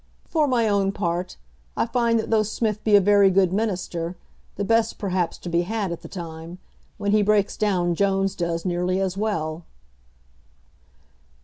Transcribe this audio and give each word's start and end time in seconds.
For 0.27 0.47
my 0.47 0.67
own 0.67 0.91
part, 0.93 1.37
I 1.77 1.85
find 1.85 2.17
that 2.19 2.31
though 2.31 2.41
Smith 2.41 2.83
be 2.83 2.95
a 2.95 2.99
very 2.99 3.29
good 3.29 3.53
Minister, 3.53 4.15
the 4.55 4.63
best 4.63 4.97
perhaps 4.97 5.37
to 5.37 5.47
be 5.47 5.61
had 5.61 5.91
at 5.91 6.01
the 6.01 6.07
time, 6.07 6.57
when 6.97 7.11
he 7.11 7.21
breaks 7.21 7.55
down 7.55 7.93
Jones 7.93 8.33
does 8.35 8.65
nearly 8.65 8.99
as 8.99 9.15
well." 9.15 9.63